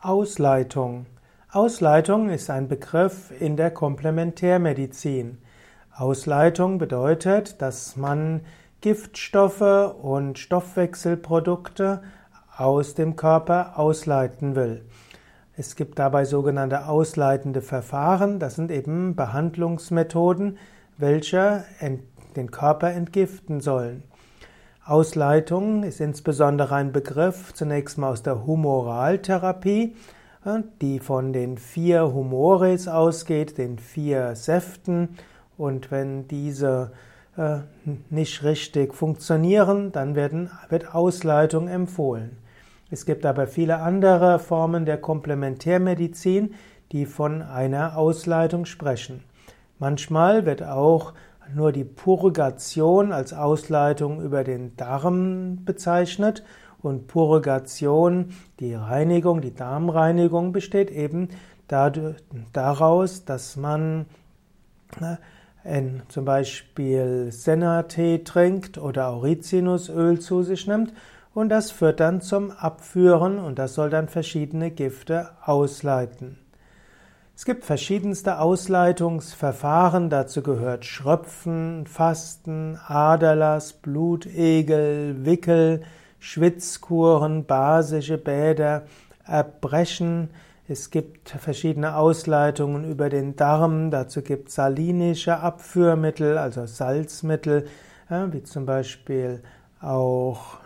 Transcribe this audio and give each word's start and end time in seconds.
Ausleitung. 0.00 1.06
Ausleitung 1.50 2.28
ist 2.28 2.50
ein 2.50 2.68
Begriff 2.68 3.32
in 3.40 3.56
der 3.56 3.72
Komplementärmedizin. 3.72 5.38
Ausleitung 5.92 6.78
bedeutet, 6.78 7.60
dass 7.60 7.96
man 7.96 8.42
Giftstoffe 8.80 9.96
und 10.00 10.38
Stoffwechselprodukte 10.38 12.02
aus 12.56 12.94
dem 12.94 13.16
Körper 13.16 13.76
ausleiten 13.76 14.54
will. 14.54 14.84
Es 15.56 15.74
gibt 15.74 15.98
dabei 15.98 16.24
sogenannte 16.24 16.86
ausleitende 16.86 17.60
Verfahren. 17.60 18.38
Das 18.38 18.54
sind 18.54 18.70
eben 18.70 19.16
Behandlungsmethoden, 19.16 20.58
welche 20.96 21.64
den 22.36 22.52
Körper 22.52 22.92
entgiften 22.92 23.60
sollen. 23.60 24.04
Ausleitung 24.88 25.82
ist 25.82 26.00
insbesondere 26.00 26.74
ein 26.74 26.92
Begriff 26.92 27.52
zunächst 27.52 27.98
mal 27.98 28.10
aus 28.10 28.22
der 28.22 28.46
Humoraltherapie, 28.46 29.94
die 30.80 30.98
von 30.98 31.34
den 31.34 31.58
vier 31.58 32.14
Humores 32.14 32.88
ausgeht, 32.88 33.58
den 33.58 33.78
vier 33.78 34.34
Säften. 34.34 35.10
Und 35.58 35.90
wenn 35.90 36.26
diese 36.28 36.92
äh, 37.36 37.58
nicht 38.08 38.42
richtig 38.44 38.94
funktionieren, 38.94 39.92
dann 39.92 40.14
werden, 40.14 40.50
wird 40.70 40.94
Ausleitung 40.94 41.68
empfohlen. 41.68 42.38
Es 42.90 43.04
gibt 43.04 43.26
aber 43.26 43.46
viele 43.46 43.80
andere 43.80 44.38
Formen 44.38 44.86
der 44.86 44.96
Komplementärmedizin, 44.96 46.54
die 46.92 47.04
von 47.04 47.42
einer 47.42 47.98
Ausleitung 47.98 48.64
sprechen. 48.64 49.22
Manchmal 49.78 50.46
wird 50.46 50.62
auch 50.62 51.12
nur 51.54 51.72
die 51.72 51.84
Purgation 51.84 53.12
als 53.12 53.32
Ausleitung 53.32 54.22
über 54.22 54.44
den 54.44 54.76
Darm 54.76 55.64
bezeichnet 55.64 56.44
und 56.80 57.06
Purgation, 57.06 58.30
die 58.60 58.74
Reinigung, 58.74 59.40
die 59.40 59.54
Darmreinigung 59.54 60.52
besteht 60.52 60.90
eben 60.90 61.28
daraus, 62.52 63.24
dass 63.24 63.56
man 63.56 64.06
zum 66.08 66.24
Beispiel 66.24 67.30
Senna-Tee 67.30 68.24
trinkt 68.24 68.78
oder 68.78 69.08
Auricinusöl 69.08 70.20
zu 70.20 70.42
sich 70.42 70.66
nimmt 70.66 70.92
und 71.34 71.50
das 71.50 71.70
führt 71.70 72.00
dann 72.00 72.20
zum 72.20 72.50
Abführen 72.52 73.38
und 73.38 73.58
das 73.58 73.74
soll 73.74 73.90
dann 73.90 74.08
verschiedene 74.08 74.70
Gifte 74.70 75.30
ausleiten. 75.44 76.38
Es 77.38 77.44
gibt 77.44 77.64
verschiedenste 77.64 78.40
Ausleitungsverfahren, 78.40 80.10
dazu 80.10 80.42
gehört 80.42 80.84
Schröpfen, 80.84 81.86
Fasten, 81.86 82.76
Aderlass, 82.84 83.74
Blutegel, 83.74 85.24
Wickel, 85.24 85.82
Schwitzkuren, 86.18 87.44
basische 87.44 88.18
Bäder, 88.18 88.86
Erbrechen. 89.24 90.30
Es 90.66 90.90
gibt 90.90 91.30
verschiedene 91.30 91.94
Ausleitungen 91.94 92.82
über 92.90 93.08
den 93.08 93.36
Darm, 93.36 93.92
dazu 93.92 94.22
gibt 94.22 94.48
es 94.48 94.56
salinische 94.56 95.38
Abführmittel, 95.38 96.38
also 96.38 96.66
Salzmittel, 96.66 97.68
wie 98.08 98.42
zum 98.42 98.66
Beispiel 98.66 99.44
auch 99.80 100.56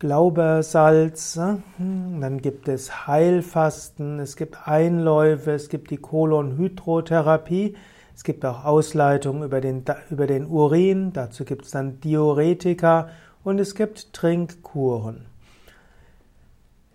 Glaubersalz, 0.00 1.36
ne? 1.36 1.62
hm, 1.76 2.22
dann 2.22 2.40
gibt 2.40 2.68
es 2.68 3.06
Heilfasten, 3.06 4.18
es 4.18 4.34
gibt 4.34 4.66
Einläufe, 4.66 5.52
es 5.52 5.68
gibt 5.68 5.90
die 5.90 5.98
Kolonhydrotherapie, 5.98 7.76
es 8.16 8.24
gibt 8.24 8.46
auch 8.46 8.64
Ausleitungen 8.64 9.42
über 9.42 9.60
den, 9.60 9.84
über 10.08 10.26
den 10.26 10.46
Urin, 10.46 11.12
dazu 11.12 11.44
gibt 11.44 11.66
es 11.66 11.72
dann 11.72 12.00
Diuretika 12.00 13.10
und 13.44 13.60
es 13.60 13.74
gibt 13.74 14.14
Trinkkuren. 14.14 15.26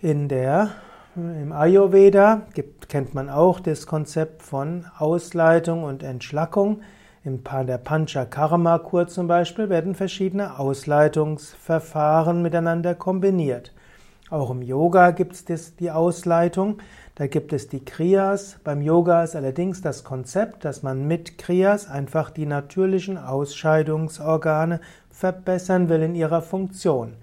In 0.00 0.28
der, 0.28 0.70
Im 1.16 1.50
Ayurveda 1.50 2.46
gibt, 2.54 2.88
kennt 2.88 3.14
man 3.14 3.30
auch 3.30 3.58
das 3.58 3.88
Konzept 3.88 4.44
von 4.44 4.86
Ausleitung 4.96 5.82
und 5.82 6.04
Entschlackung. 6.04 6.82
Im 7.24 7.44
der 7.44 7.78
Panchakarma-Kur 7.78 9.06
zum 9.06 9.28
Beispiel 9.28 9.68
werden 9.68 9.94
verschiedene 9.94 10.58
Ausleitungsverfahren 10.58 12.42
miteinander 12.42 12.96
kombiniert. 12.96 13.72
Auch 14.28 14.50
im 14.50 14.60
Yoga 14.60 15.12
gibt 15.12 15.48
es 15.48 15.76
die 15.76 15.92
Ausleitung. 15.92 16.78
Da 17.14 17.28
gibt 17.28 17.52
es 17.52 17.68
die 17.68 17.84
Kriyas. 17.84 18.56
Beim 18.64 18.82
Yoga 18.82 19.22
ist 19.22 19.36
allerdings 19.36 19.82
das 19.82 20.02
Konzept, 20.02 20.64
dass 20.64 20.82
man 20.82 21.06
mit 21.06 21.38
Kriyas 21.38 21.88
einfach 21.88 22.30
die 22.30 22.46
natürlichen 22.46 23.18
Ausscheidungsorgane 23.18 24.80
verbessern 25.10 25.88
will 25.88 26.02
in 26.02 26.16
ihrer 26.16 26.42
Funktion. 26.42 27.14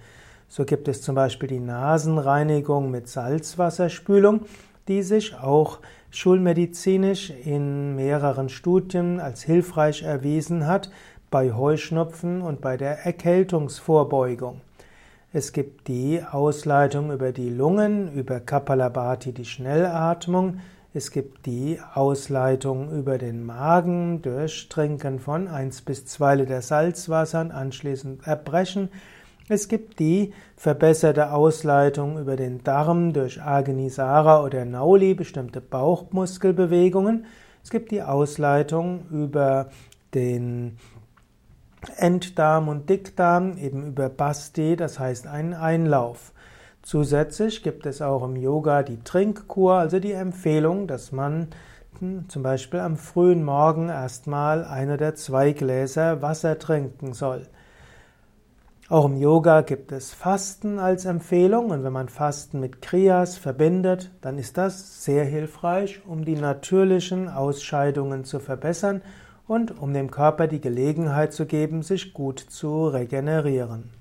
So 0.48 0.64
gibt 0.64 0.88
es 0.88 1.02
zum 1.02 1.16
Beispiel 1.16 1.50
die 1.50 1.60
Nasenreinigung 1.60 2.90
mit 2.90 3.10
Salzwasserspülung 3.10 4.46
die 4.90 5.04
sich 5.04 5.36
auch 5.36 5.80
schulmedizinisch 6.12 7.30
in 7.30 7.96
mehreren 7.96 8.50
Studien 8.50 9.20
als 9.20 9.44
hilfreich 9.44 10.04
erwiesen 10.04 10.68
hat 10.68 10.90
bei 11.30 11.54
Heuschnupfen 11.54 12.42
und 12.42 12.62
bei 12.62 12.78
der 12.78 13.06
Erkältungsvorbeugung. 13.06 14.62
Es 15.32 15.54
gibt 15.54 15.88
die 15.88 16.24
Ausleitung 16.24 17.12
über 17.12 17.32
die 17.32 17.50
Lungen, 17.50 18.12
über 18.14 18.40
Kapalabhati 18.40 19.32
die 19.32 19.46
Schnellatmung. 19.46 20.60
Es 20.92 21.12
gibt 21.12 21.46
die 21.46 21.80
Ausleitung 21.94 22.92
über 22.92 23.20
den 23.20 23.46
Magen 23.46 24.24
durch 24.24 24.70
Trinken 24.70 25.20
von 25.20 25.48
1 25.48 25.84
bis 25.84 26.08
2 26.08 26.36
Liter 26.36 26.64
Salzwasser 26.64 27.42
und 27.42 27.52
anschließend 27.52 28.26
Erbrechen. 28.26 28.90
Es 29.52 29.68
gibt 29.68 29.98
die 29.98 30.32
verbesserte 30.56 31.34
Ausleitung 31.34 32.20
über 32.20 32.36
den 32.36 32.64
Darm 32.64 33.14
durch 33.14 33.42
Agnisara 33.42 34.44
oder 34.44 34.64
Nauli, 34.64 35.16
bestimmte 35.16 35.60
Bauchmuskelbewegungen. 35.60 37.26
Es 37.64 37.72
gibt 37.72 37.90
die 37.90 38.04
Ausleitung 38.04 39.08
über 39.10 39.72
den 40.14 40.78
Enddarm 41.98 42.68
und 42.68 42.92
Dickdarm, 42.92 43.58
eben 43.58 43.88
über 43.88 44.08
Basti, 44.10 44.76
das 44.76 45.00
heißt 45.00 45.26
einen 45.26 45.56
Einlauf. 45.56 46.32
Zusätzlich 46.84 47.64
gibt 47.64 47.88
es 47.88 48.04
auch 48.04 48.24
im 48.24 48.36
Yoga 48.36 48.84
die 48.84 49.04
Trinkkur, 49.04 49.74
also 49.74 50.00
die 50.00 50.12
Empfehlung, 50.12 50.86
dass 50.86 51.12
man 51.12 51.48
hm, 51.98 52.30
zum 52.30 52.44
Beispiel 52.44 52.82
am 52.82 52.98
frühen 52.98 53.44
Morgen 53.44 53.90
erstmal 53.90 54.64
ein 54.64 54.92
oder 54.92 55.16
zwei 55.16 55.54
Gläser 55.54 56.22
Wasser 56.22 56.60
trinken 56.60 57.14
soll. 57.14 57.48
Auch 58.90 59.06
im 59.06 59.18
Yoga 59.18 59.62
gibt 59.62 59.92
es 59.92 60.16
Fasten 60.16 60.80
als 60.80 61.06
Empfehlung 61.06 61.70
und 61.70 61.84
wenn 61.84 61.94
man 61.94 62.10
Fasten 62.10 62.60
mit 62.60 62.82
Kriyas 62.82 63.38
verbindet, 63.38 64.10
dann 64.22 64.40
ist 64.40 64.58
das 64.58 65.04
sehr 65.04 65.26
hilfreich, 65.26 66.02
um 66.08 66.26
die 66.26 66.36
natürlichen 66.36 67.30
Ausscheidungen 67.30 68.24
zu 68.24 68.40
verbessern 68.40 69.04
und 69.48 69.80
um 69.80 69.94
dem 69.94 70.10
Körper 70.10 70.48
die 70.48 70.60
Gelegenheit 70.60 71.34
zu 71.34 71.46
geben, 71.46 71.84
sich 71.84 72.16
gut 72.16 72.40
zu 72.40 72.88
regenerieren. 72.88 73.99